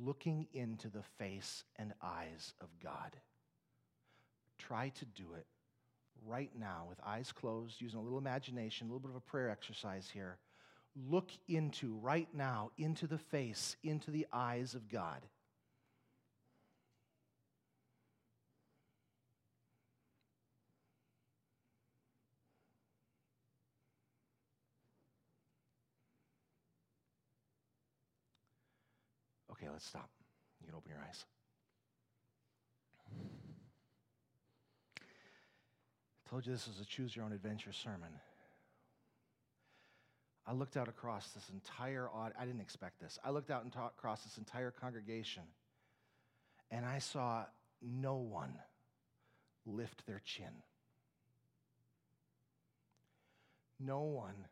[0.02, 3.16] looking into the face and eyes of God.
[4.58, 5.46] Try to do it
[6.26, 9.50] right now with eyes closed, using a little imagination, a little bit of a prayer
[9.50, 10.38] exercise here.
[11.08, 15.20] Look into, right now, into the face, into the eyes of God.
[29.52, 30.08] Okay, let's stop.
[30.60, 31.24] You can open your eyes.
[36.30, 38.10] Told you this was a choose your own adventure sermon.
[40.46, 43.18] I looked out across this entire audience, I didn't expect this.
[43.24, 45.42] I looked out and ta- across this entire congregation
[46.70, 47.44] and I saw
[47.82, 48.54] no one
[49.66, 50.52] lift their chin.
[53.80, 54.46] No one.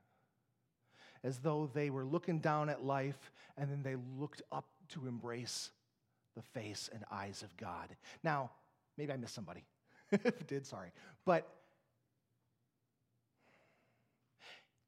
[1.25, 5.71] As though they were looking down at life and then they looked up to embrace
[6.37, 7.89] the face and eyes of God.
[8.23, 8.51] Now,
[8.97, 9.65] maybe I missed somebody.
[10.13, 10.93] if did, sorry.
[11.25, 11.49] But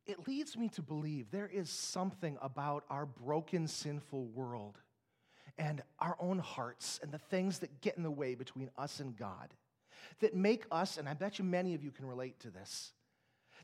[0.09, 4.79] it leads me to believe there is something about our broken, sinful world
[5.59, 9.17] and our own hearts and the things that get in the way between us and
[9.17, 9.53] God
[10.21, 12.93] that make us, and I bet you many of you can relate to this,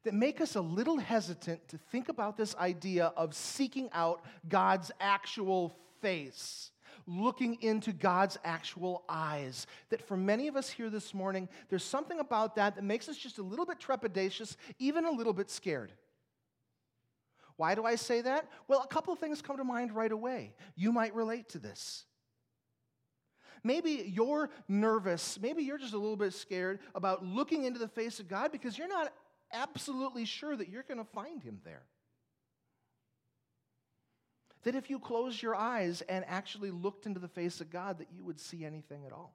[0.03, 4.93] that make us a little hesitant to think about this idea of seeking out God's
[5.01, 6.71] actual face,
[7.07, 9.67] looking into God's actual eyes.
[9.89, 13.17] That for many of us here this morning, there's something about that that makes us
[13.17, 15.93] just a little bit trepidatious, even a little bit scared.
[17.57, 18.49] Why do I say that?
[18.67, 20.55] Well, a couple things come to mind right away.
[20.75, 22.05] You might relate to this.
[23.63, 25.39] Maybe you're nervous.
[25.41, 28.77] Maybe you're just a little bit scared about looking into the face of God because
[28.77, 29.13] you're not
[29.53, 31.83] absolutely sure that you're going to find Him there.
[34.65, 38.09] That if you closed your eyes and actually looked into the face of God, that
[38.15, 39.35] you would see anything at all.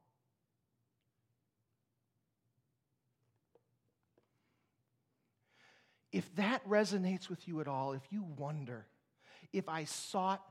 [6.11, 8.87] If that resonates with you at all, if you wonder,
[9.53, 10.43] if I sought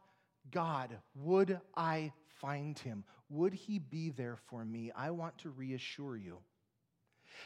[0.50, 3.04] God, would I find him?
[3.30, 4.92] Would he be there for me?
[4.94, 6.38] I want to reassure you.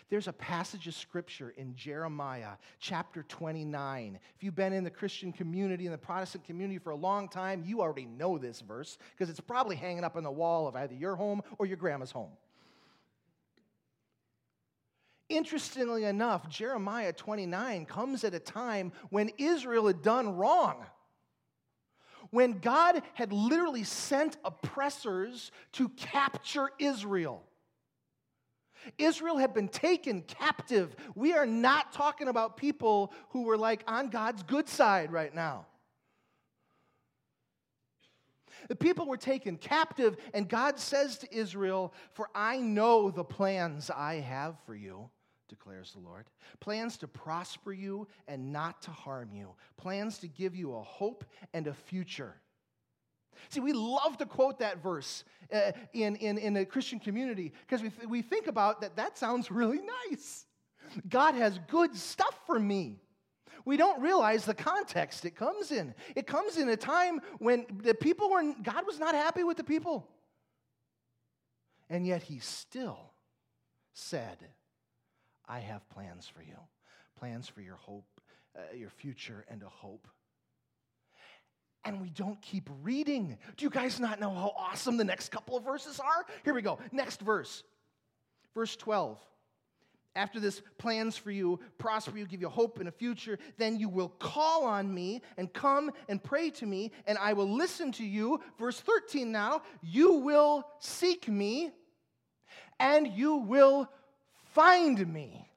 [0.08, 4.18] There's a passage of scripture in Jeremiah chapter 29.
[4.34, 7.62] If you've been in the Christian community, in the Protestant community for a long time,
[7.66, 10.94] you already know this verse because it's probably hanging up on the wall of either
[10.94, 12.30] your home or your grandma's home.
[15.32, 20.84] Interestingly enough, Jeremiah 29 comes at a time when Israel had done wrong.
[22.28, 27.42] When God had literally sent oppressors to capture Israel.
[28.98, 30.94] Israel had been taken captive.
[31.14, 35.64] We are not talking about people who were like on God's good side right now.
[38.68, 43.88] The people were taken captive, and God says to Israel, For I know the plans
[43.88, 45.08] I have for you,
[45.52, 46.24] declares the Lord.
[46.60, 51.24] Plans to prosper you and not to harm you, plans to give you a hope
[51.52, 52.34] and a future.
[53.50, 57.82] See, we love to quote that verse uh, in, in, in the Christian community because
[57.82, 60.46] we, th- we think about that, that sounds really nice.
[61.08, 63.00] God has good stuff for me.
[63.64, 65.94] We don't realize the context it comes in.
[66.16, 69.64] It comes in a time when the people were, God was not happy with the
[69.64, 70.08] people.
[71.90, 73.12] And yet he still
[73.92, 74.38] said,
[75.52, 76.56] I have plans for you,
[77.18, 78.06] plans for your hope,
[78.56, 80.08] uh, your future, and a hope
[81.84, 83.36] and we don't keep reading.
[83.56, 86.24] Do you guys not know how awesome the next couple of verses are?
[86.44, 86.78] Here we go.
[86.92, 87.64] Next verse.
[88.54, 89.18] Verse 12.
[90.14, 93.88] After this, plans for you, prosper you, give you hope in a future, then you
[93.88, 98.04] will call on me and come and pray to me, and I will listen to
[98.04, 98.40] you.
[98.58, 101.72] Verse 13 now, you will seek me,
[102.78, 103.88] and you will
[104.52, 105.48] find me.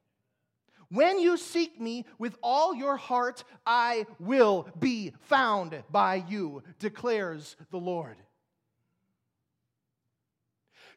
[0.89, 7.55] When you seek me with all your heart, I will be found by you, declares
[7.71, 8.17] the Lord.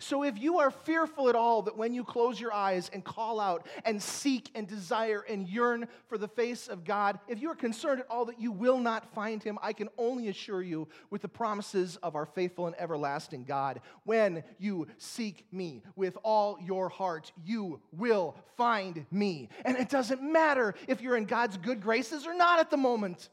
[0.00, 3.40] So if you are fearful at all that when you close your eyes and call
[3.40, 7.56] out and seek and desire and yearn for the face of God, if you are
[7.56, 11.22] concerned at all that you will not find him, I can only assure you with
[11.22, 16.88] the promises of our faithful and everlasting God, when you seek me with all your
[16.88, 19.48] heart, you will find me.
[19.64, 23.30] And it doesn't matter if you're in God's good graces or not at the moment.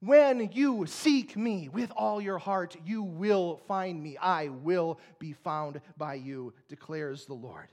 [0.00, 4.16] When you seek me with all your heart, you will find me.
[4.16, 7.68] I will be found by you, declares the Lord.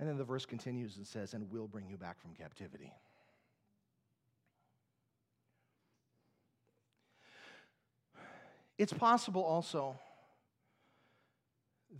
[0.00, 2.92] And then the verse continues and says, and will bring you back from captivity.
[8.78, 9.96] It's possible also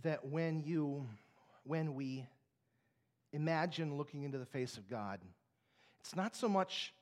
[0.03, 1.07] that when you,
[1.63, 2.25] when we
[3.31, 5.21] imagine looking into the face of God,
[6.01, 6.93] it's not so much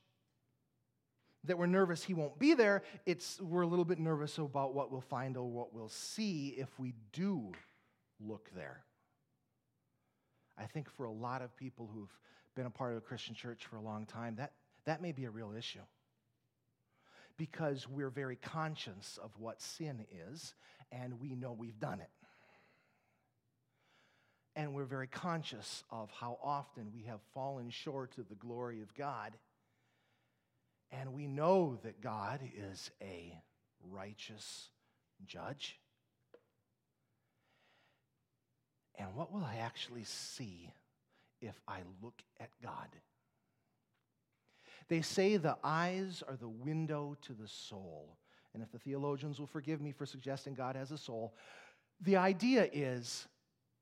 [1.46, 2.84] that we're nervous he won't be there.
[3.06, 6.80] It's we're a little bit nervous about what we'll find or what we'll see if
[6.80, 7.52] we do
[8.20, 8.84] look there.
[10.58, 12.16] I think for a lot of people who've
[12.56, 14.54] been a part of a Christian church for a long time, that,
[14.86, 15.80] that may be a real issue.
[17.38, 20.54] Because we're very conscious of what sin is,
[20.92, 22.12] and we know we've done it.
[24.56, 28.94] And we're very conscious of how often we have fallen short of the glory of
[28.94, 29.34] God
[31.00, 33.38] and we know that God is a
[33.90, 34.70] righteous
[35.26, 35.80] judge.
[38.96, 40.72] And what will I actually see
[41.42, 42.88] if I look at God?
[44.88, 48.18] They say the eyes are the window to the soul.
[48.54, 51.34] And if the theologians will forgive me for suggesting God has a soul,
[52.02, 53.28] the idea is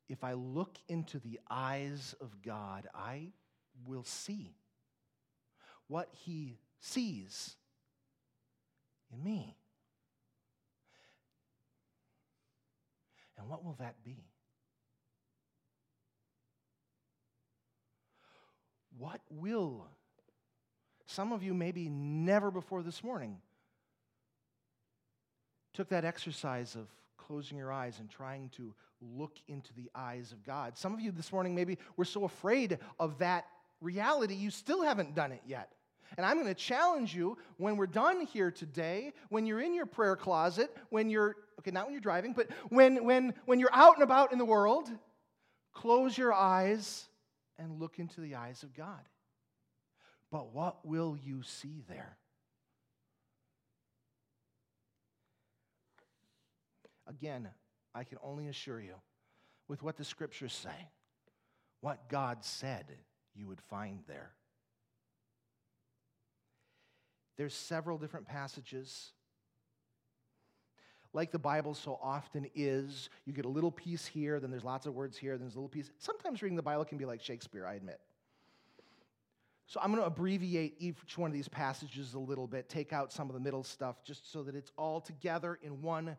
[0.08, 3.32] if I look into the eyes of God, I
[3.86, 4.56] will see
[5.88, 7.56] what He sees
[9.13, 9.56] in me.
[13.38, 14.26] And what will that be?
[18.98, 19.88] What will,
[21.06, 23.38] some of you maybe never before this morning
[25.73, 30.46] took that exercise of closing your eyes and trying to look into the eyes of
[30.46, 30.77] God.
[30.77, 33.46] Some of you this morning maybe were so afraid of that
[33.79, 35.71] reality, you still haven't done it yet.
[36.17, 39.85] And I'm going to challenge you when we're done here today, when you're in your
[39.85, 43.95] prayer closet, when you're, okay, not when you're driving, but when, when, when you're out
[43.95, 44.89] and about in the world,
[45.73, 47.07] close your eyes
[47.57, 48.99] and look into the eyes of God.
[50.31, 52.17] But what will you see there?
[57.07, 57.49] Again,
[57.93, 58.95] I can only assure you,
[59.67, 60.87] with what the scriptures say,
[61.81, 62.85] what God said
[63.35, 64.31] you would find there.
[67.42, 69.13] There's several different passages.
[71.12, 74.85] Like the Bible so often is, you get a little piece here, then there's lots
[74.85, 75.89] of words here, then there's a little piece.
[75.98, 78.00] Sometimes reading the Bible can be like Shakespeare, I admit.
[79.65, 83.12] So I'm going to abbreviate each one of these passages a little bit, take out
[83.12, 86.15] some of the middle stuff, just so that it's all together in one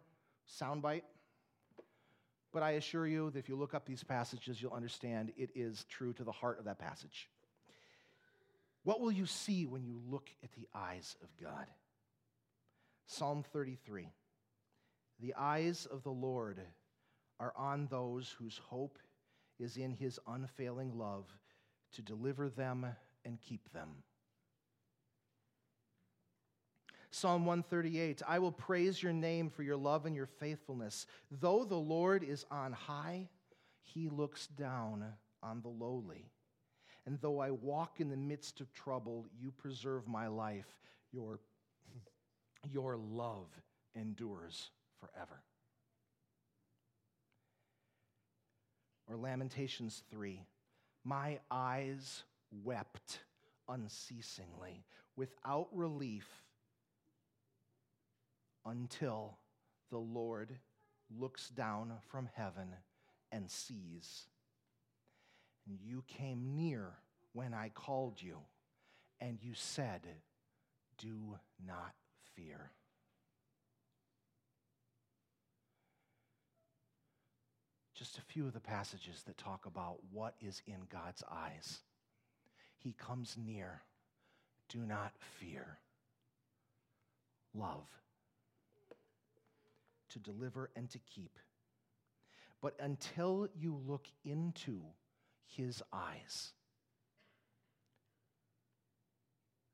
[0.61, 1.03] soundbite.
[2.53, 5.87] But I assure you that if you look up these passages, you'll understand it is
[5.89, 7.29] true to the heart of that passage.
[8.85, 11.66] What will you see when you look at the eyes of God?
[13.07, 14.09] Psalm 33
[15.20, 16.61] The eyes of the Lord
[17.39, 18.99] are on those whose hope
[19.59, 21.26] is in his unfailing love
[21.93, 22.87] to deliver them
[23.24, 23.89] and keep them.
[27.11, 31.07] Psalm 138 I will praise your name for your love and your faithfulness.
[31.30, 33.28] Though the Lord is on high,
[33.83, 35.05] he looks down
[35.43, 36.30] on the lowly.
[37.07, 40.79] And though I walk in the midst of trouble, you preserve my life.
[41.11, 41.41] Your,
[42.71, 43.49] your love
[43.95, 45.43] endures forever.
[49.09, 50.45] Or Lamentations 3
[51.05, 52.23] My eyes
[52.63, 53.21] wept
[53.69, 54.85] unceasingly,
[55.17, 56.29] without relief,
[58.65, 59.39] until
[59.91, 60.57] the Lord
[61.11, 62.69] looks down from heaven
[63.31, 64.27] and sees
[65.67, 66.91] and you came near
[67.33, 68.39] when I called you,
[69.21, 70.07] and you said,
[70.99, 71.95] Do not
[72.35, 72.73] fear.
[77.95, 81.81] Just a few of the passages that talk about what is in God's eyes.
[82.79, 83.83] He comes near.
[84.69, 85.79] Do not fear.
[87.55, 87.87] Love.
[90.11, 91.39] To deliver and to keep.
[92.61, 94.81] But until you look into
[95.57, 96.53] his eyes.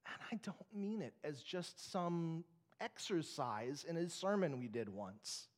[0.07, 2.45] And I don't mean it as just some
[2.81, 5.49] exercise in a sermon we did once.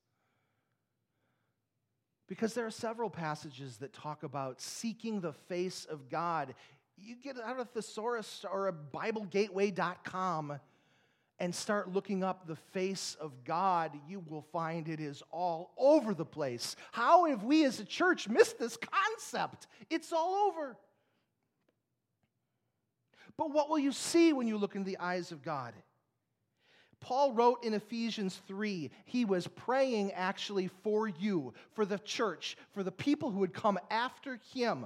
[2.29, 6.55] Because there are several passages that talk about seeking the face of God.
[6.97, 10.61] You get out of thesaurus or a BibleGateway.com
[11.41, 16.13] and start looking up the face of God, you will find it is all over
[16.13, 16.77] the place.
[16.93, 19.67] How have we as a church missed this concept?
[19.89, 20.77] It's all over.
[23.39, 25.73] But what will you see when you look into the eyes of God?
[27.01, 32.83] Paul wrote in Ephesians 3, he was praying actually for you, for the church, for
[32.83, 34.85] the people who would come after him.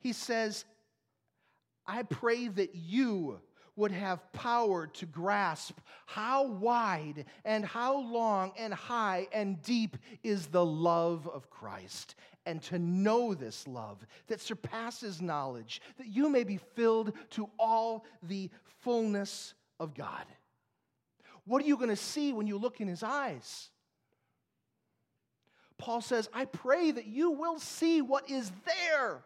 [0.00, 0.64] He says,
[1.86, 3.40] I pray that you
[3.78, 10.48] would have power to grasp how wide and how long and high and deep is
[10.48, 16.44] the love of Christ, and to know this love that surpasses knowledge, that you may
[16.44, 18.50] be filled to all the
[18.80, 20.24] fullness of God.
[21.46, 23.70] What are you going to see when you look in his eyes?
[25.78, 29.22] Paul says, I pray that you will see what is there.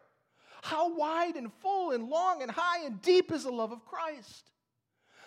[0.62, 4.52] How wide and full and long and high and deep is the love of Christ?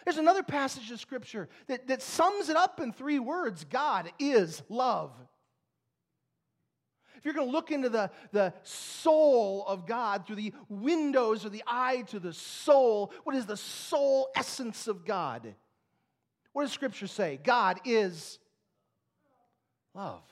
[0.06, 4.64] There's another passage of Scripture that, that sums it up in three words God is
[4.70, 5.12] love.
[7.18, 11.52] If you're going to look into the, the soul of God through the windows of
[11.52, 15.54] the eye to the soul, what is the soul essence of God?
[16.54, 17.42] What does Scripture say?
[17.44, 18.40] God is
[19.94, 20.24] love.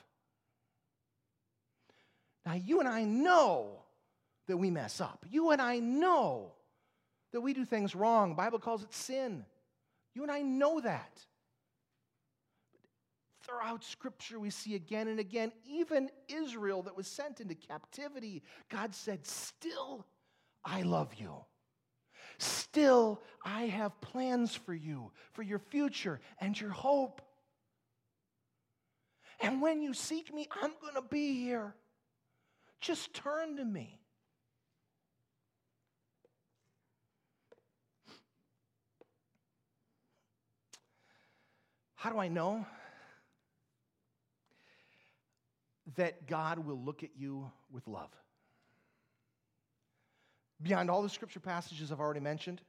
[2.46, 3.83] Now, you and I know
[4.46, 5.24] that we mess up.
[5.30, 6.52] You and I know
[7.32, 8.34] that we do things wrong.
[8.34, 9.44] Bible calls it sin.
[10.14, 11.24] You and I know that.
[13.42, 18.94] Throughout Scripture, we see again and again, even Israel that was sent into captivity, God
[18.94, 20.06] said, Still,
[20.64, 21.34] I love you.
[22.38, 27.20] Still, I have plans for you, for your future and your hope.
[29.40, 31.74] And when you seek me, I'm going to be here.
[32.80, 34.00] Just turn to me.
[42.04, 42.66] How do I know
[45.96, 48.10] that God will look at you with love?
[50.60, 52.60] Beyond all the scripture passages I've already mentioned,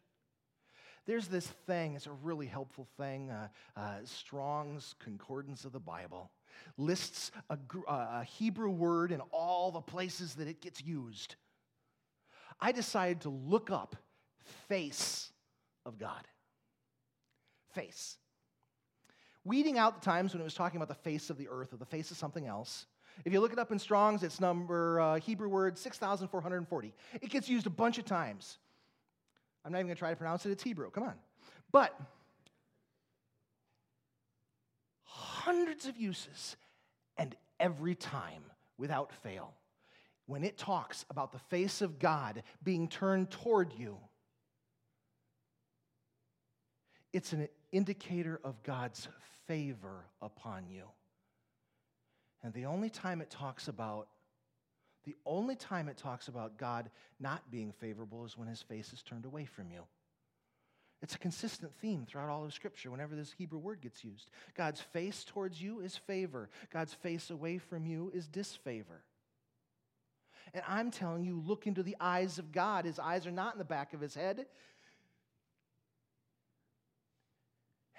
[1.05, 3.29] there's this thing, it's a really helpful thing.
[3.29, 6.31] Uh, uh, Strong's Concordance of the Bible
[6.77, 7.57] lists a,
[7.89, 11.35] a Hebrew word in all the places that it gets used.
[12.61, 13.97] I decided to look up
[14.69, 15.29] face
[15.85, 16.25] of God.
[17.73, 18.15] Face
[19.45, 21.77] weeding out the times when it was talking about the face of the earth or
[21.77, 22.87] the face of something else.
[23.23, 26.93] If you look it up in Strong's, it's number, uh, Hebrew word 6,440.
[27.21, 28.57] It gets used a bunch of times.
[29.63, 30.91] I'm not even going to try to pronounce it, it's Hebrew.
[30.91, 31.13] Come on.
[31.71, 31.97] But
[35.03, 36.57] hundreds of uses,
[37.17, 38.43] and every time,
[38.77, 39.53] without fail,
[40.25, 43.97] when it talks about the face of God being turned toward you,
[47.13, 49.07] it's an indicator of God's
[49.47, 50.83] favor upon you.
[52.43, 54.07] And the only time it talks about
[55.05, 56.89] the only time it talks about God
[57.19, 59.83] not being favorable is when his face is turned away from you.
[61.03, 64.31] It's a consistent theme throughout all of Scripture whenever this Hebrew word gets used.
[64.55, 69.03] God's face towards you is favor, God's face away from you is disfavor.
[70.53, 72.85] And I'm telling you, look into the eyes of God.
[72.85, 74.45] His eyes are not in the back of his head.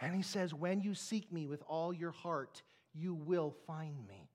[0.00, 2.62] And he says, When you seek me with all your heart,
[2.94, 4.30] you will find me.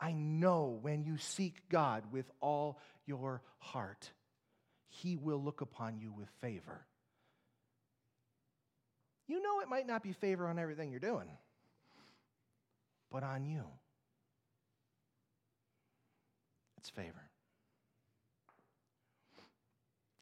[0.00, 4.10] I know when you seek God with all your heart,
[4.88, 6.86] he will look upon you with favor.
[9.26, 11.28] You know it might not be favor on everything you're doing,
[13.10, 13.64] but on you,
[16.78, 17.27] it's favor.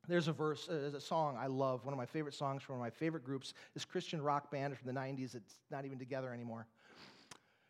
[0.09, 2.87] There's a verse, there's a song I love, one of my favorite songs from one
[2.87, 5.35] of my favorite groups, this Christian rock band from the 90s.
[5.35, 6.67] It's not even together anymore.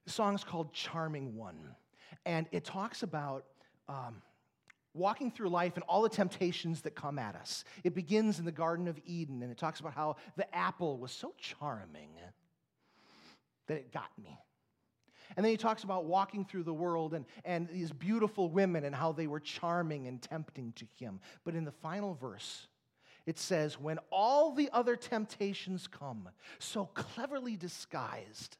[0.04, 1.74] The song's called Charming One.
[2.24, 3.44] And it talks about
[3.88, 4.22] um,
[4.94, 7.64] walking through life and all the temptations that come at us.
[7.84, 11.12] It begins in the Garden of Eden, and it talks about how the apple was
[11.12, 12.10] so charming
[13.66, 14.38] that it got me.
[15.34, 18.94] And then he talks about walking through the world and, and these beautiful women and
[18.94, 21.20] how they were charming and tempting to him.
[21.44, 22.68] But in the final verse,
[23.26, 28.56] it says, When all the other temptations come, so cleverly disguised,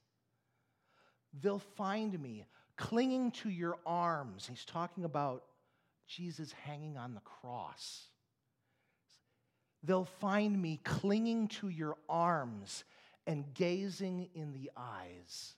[1.41, 2.47] they'll find me
[2.77, 4.47] clinging to your arms.
[4.49, 5.45] He's talking about
[6.07, 8.09] Jesus hanging on the cross.
[9.83, 12.85] They'll find me clinging to your arms
[13.27, 15.55] and gazing in the eyes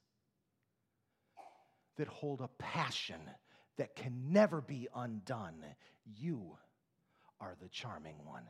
[1.98, 3.20] that hold a passion
[3.76, 5.64] that can never be undone.
[6.04, 6.56] You
[7.40, 8.44] are the charming one.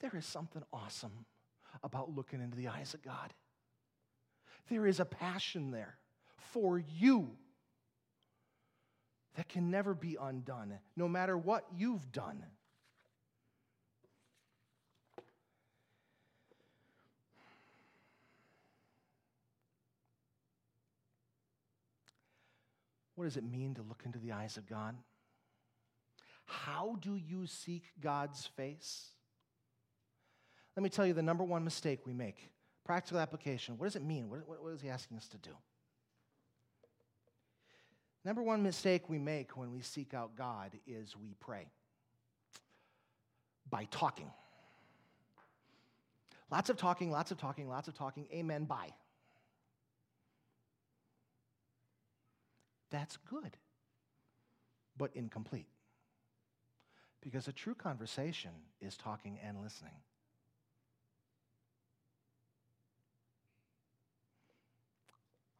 [0.00, 1.24] There is something awesome
[1.82, 3.32] about looking into the eyes of God.
[4.68, 5.98] There is a passion there
[6.36, 7.30] for you
[9.36, 12.44] that can never be undone, no matter what you've done.
[23.18, 24.94] What does it mean to look into the eyes of God?
[26.44, 29.08] How do you seek God's face?
[30.76, 32.48] Let me tell you the number one mistake we make
[32.84, 33.76] Practical application.
[33.76, 34.30] What does it mean?
[34.30, 35.50] What, what, what is he asking us to do?
[38.24, 41.66] Number one mistake we make when we seek out God is we pray
[43.68, 44.30] by talking.
[46.52, 48.26] Lots of talking, lots of talking, lots of talking.
[48.32, 48.90] Amen, bye.
[52.90, 53.56] That's good,
[54.96, 55.68] but incomplete.
[57.20, 59.92] Because a true conversation is talking and listening.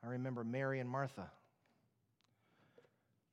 [0.03, 1.31] I remember Mary and Martha.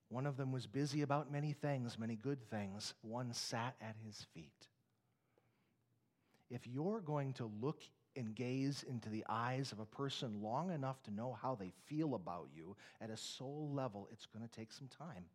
[0.10, 2.94] One of them was busy about many things, many good things.
[3.02, 4.68] One sat at his feet.
[6.50, 7.82] If you're going to look
[8.16, 12.16] and gaze into the eyes of a person long enough to know how they feel
[12.16, 15.26] about you at a soul level, it's going to take some time.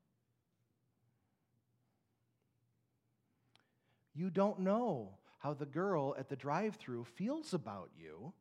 [4.14, 8.33] You don't know how the girl at the drive through feels about you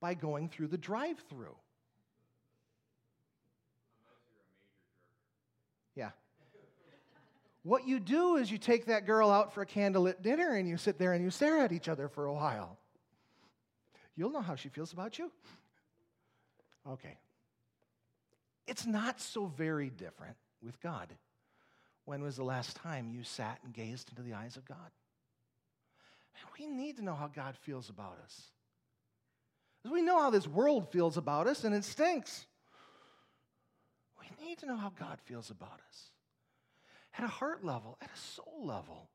[0.00, 1.56] by going through the drive through.
[5.94, 6.10] Yeah.
[7.62, 10.76] What you do is you take that girl out for a candlelit dinner and you
[10.76, 12.78] sit there and you stare at each other for a while.
[14.16, 15.30] You'll know how she feels about you.
[16.88, 17.18] Okay.
[18.66, 21.08] It's not so very different with God.
[22.04, 24.90] When was the last time you sat and gazed into the eyes of God?
[26.58, 28.42] we need to know how God feels about us.
[29.90, 32.46] We know how this world feels about us, and it stinks.
[34.20, 36.10] We need to know how God feels about us
[37.18, 39.08] at a heart level, at a soul level,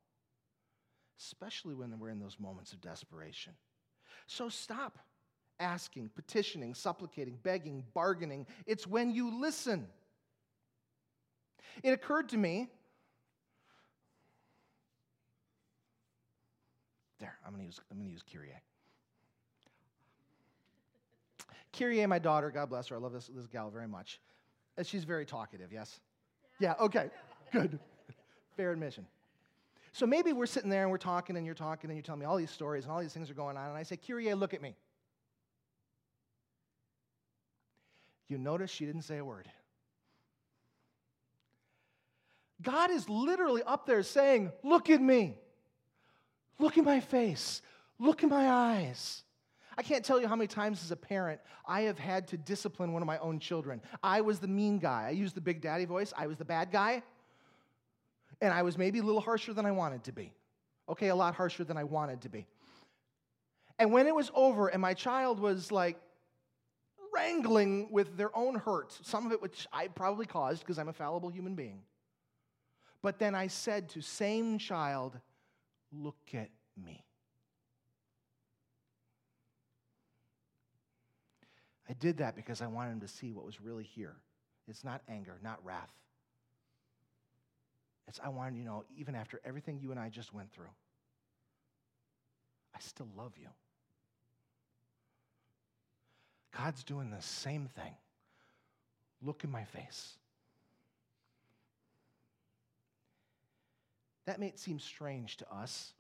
[1.20, 3.54] especially when we're in those moments of desperation.
[4.30, 5.00] So stop
[5.60, 8.46] asking, petitioning, supplicating, begging, bargaining.
[8.68, 9.88] It's when you listen.
[11.82, 12.70] It occurred to me.
[17.20, 18.54] There, I'm going to use, I'm going to use Kyrie.
[21.74, 22.98] Kyrie, my daughter, God bless her.
[22.98, 24.20] I love this, this gal very much.
[24.78, 26.00] Uh, she's very talkative, yes?
[26.60, 27.10] Yeah, okay,
[27.52, 27.80] good.
[28.56, 29.08] fair admission.
[29.92, 32.26] So maybe we're sitting there and we're talking and you're talking and you're telling me
[32.26, 33.70] all these stories and all these things are going on.
[33.70, 34.76] And I say, Kyrie, look at me.
[38.28, 39.50] You notice she didn't say a word.
[42.62, 45.38] God is literally up there saying, Look at me.
[46.60, 47.62] Look at my face.
[47.98, 49.24] Look at my eyes.
[49.78, 52.92] I can't tell you how many times as a parent I have had to discipline
[52.92, 53.82] one of my own children.
[54.04, 55.06] I was the mean guy.
[55.08, 56.12] I used the big daddy voice.
[56.18, 57.02] I was the bad guy.
[58.42, 60.32] And I was maybe a little harsher than I wanted to be.
[60.88, 62.48] Okay, a lot harsher than I wanted to be.
[63.78, 65.98] And when it was over and my child was like
[67.14, 70.94] wrangling with their own hurt, some of it which I probably caused because I'm a
[70.94, 71.82] fallible human being.
[73.02, 75.18] But then I said to same child,
[75.92, 77.06] look at me.
[81.90, 84.16] I did that because I wanted him to see what was really here.
[84.68, 85.92] It's not anger, not wrath.
[88.10, 90.66] It's I wanted you to know, even after everything you and I just went through,
[92.76, 93.47] I still love you.
[96.57, 97.93] God's doing the same thing.
[99.22, 100.18] Look in my face.
[104.26, 105.93] That may seem strange to us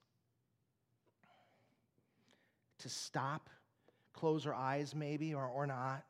[2.79, 3.49] to stop
[4.13, 6.03] close our eyes maybe or, or not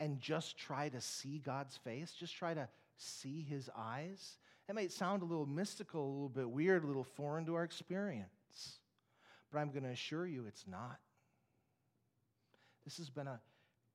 [0.00, 4.38] and just try to see God's face, just try to see his eyes.
[4.66, 7.64] That might sound a little mystical, a little bit weird, a little foreign to our
[7.64, 8.78] experience.
[9.52, 10.98] But I'm going to assure you it's not.
[12.84, 13.40] This has been a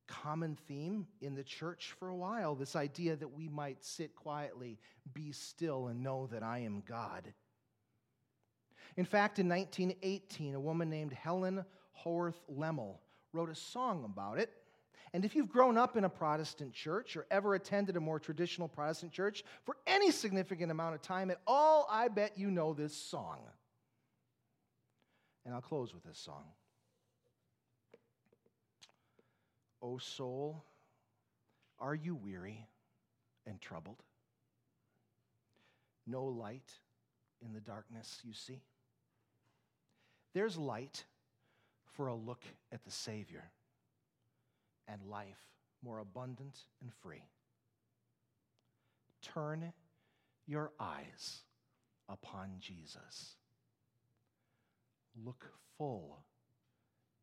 [0.07, 4.79] common theme in the church for a while this idea that we might sit quietly,
[5.13, 7.33] be still, and know that I am God.
[8.97, 11.63] In fact, in 1918, a woman named Helen
[11.93, 12.97] Howarth Lemmel
[13.33, 14.51] wrote a song about it.
[15.13, 18.67] And if you've grown up in a Protestant church or ever attended a more traditional
[18.67, 22.95] Protestant church for any significant amount of time at all, I bet you know this
[22.95, 23.39] song.
[25.45, 26.43] And I'll close with this song.
[29.81, 30.63] O soul,
[31.79, 32.67] are you weary
[33.47, 34.03] and troubled?
[36.05, 36.71] No light
[37.41, 38.61] in the darkness you see?
[40.33, 41.05] There's light
[41.93, 43.49] for a look at the Savior
[44.91, 45.49] and life
[45.83, 47.23] more abundant and free.
[49.21, 49.73] Turn
[50.45, 51.41] your eyes
[52.07, 53.35] upon Jesus.
[55.23, 55.45] Look
[55.77, 56.23] full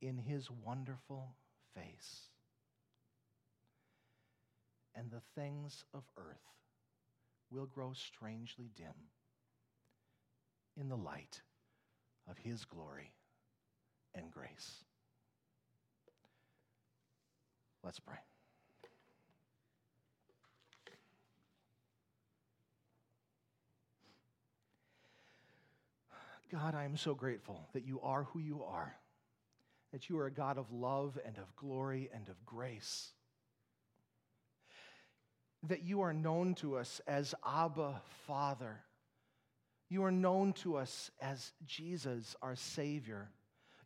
[0.00, 1.34] in his wonderful
[1.74, 2.28] face.
[4.94, 6.36] And the things of earth
[7.50, 9.10] will grow strangely dim
[10.76, 11.42] in the light
[12.28, 13.12] of his glory
[14.14, 14.85] and grace.
[17.86, 18.16] Let's pray.
[26.50, 28.96] God, I am so grateful that you are who you are,
[29.92, 33.12] that you are a God of love and of glory and of grace,
[35.68, 38.80] that you are known to us as Abba, Father.
[39.88, 43.30] You are known to us as Jesus, our Savior.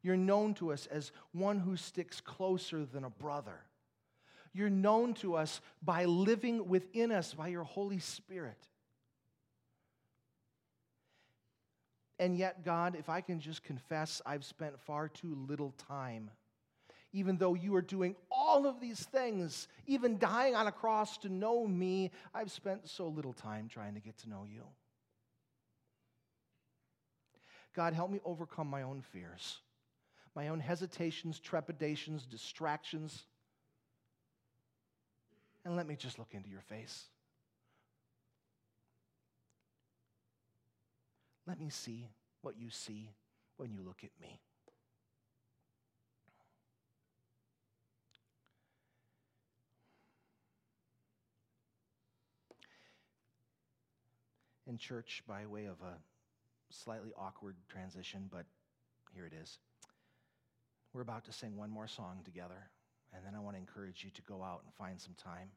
[0.03, 3.61] You're known to us as one who sticks closer than a brother.
[4.53, 8.59] You're known to us by living within us by your Holy Spirit.
[12.19, 16.31] And yet, God, if I can just confess, I've spent far too little time.
[17.13, 21.29] Even though you are doing all of these things, even dying on a cross to
[21.29, 24.63] know me, I've spent so little time trying to get to know you.
[27.75, 29.59] God, help me overcome my own fears
[30.35, 33.25] my own hesitations, trepidations, distractions.
[35.71, 37.05] And let me just look into your face.
[41.47, 42.09] Let me see
[42.43, 43.11] what you see
[43.57, 44.41] when you look at me.
[54.67, 55.95] In church, by way of a
[56.71, 58.45] slightly awkward transition, but
[59.15, 59.59] here it is.
[60.93, 62.71] We're about to sing one more song together,
[63.15, 65.49] and then I want to encourage you to go out and find some time.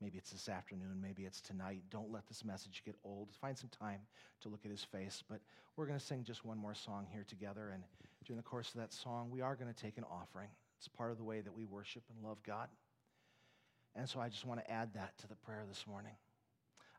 [0.00, 1.82] Maybe it's this afternoon, maybe it's tonight.
[1.90, 3.28] Don't let this message get old.
[3.40, 4.00] Find some time
[4.42, 5.22] to look at his face.
[5.28, 5.40] But
[5.76, 7.70] we're going to sing just one more song here together.
[7.72, 7.82] And
[8.26, 10.50] during the course of that song, we are going to take an offering.
[10.78, 12.68] It's part of the way that we worship and love God.
[13.94, 16.12] And so I just want to add that to the prayer this morning.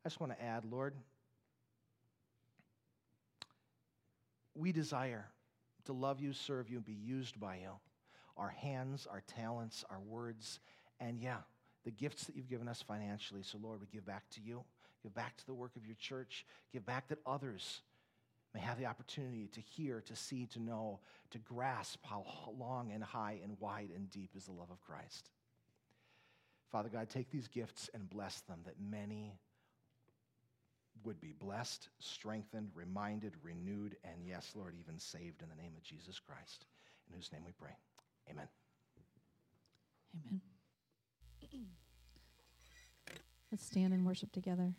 [0.03, 0.95] I just want to add, Lord,
[4.55, 5.25] we desire
[5.85, 7.69] to love you, serve you, and be used by you.
[8.37, 10.59] Our hands, our talents, our words,
[10.99, 11.37] and yeah,
[11.85, 13.43] the gifts that you've given us financially.
[13.43, 14.63] So, Lord, we give back to you.
[15.03, 16.45] Give back to the work of your church.
[16.73, 17.81] Give back that others
[18.53, 20.99] may have the opportunity to hear, to see, to know,
[21.31, 22.25] to grasp how
[22.57, 25.29] long and high and wide and deep is the love of Christ.
[26.71, 29.39] Father God, take these gifts and bless them that many
[31.03, 35.83] would be blessed, strengthened, reminded, renewed, and yes, Lord, even saved in the name of
[35.83, 36.65] Jesus Christ,
[37.07, 37.75] in whose name we pray.
[38.29, 38.47] Amen.
[40.15, 40.41] Amen.
[43.51, 44.73] Let's stand and worship together.